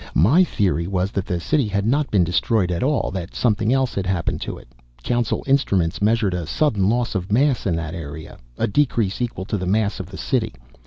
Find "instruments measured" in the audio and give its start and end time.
5.45-6.33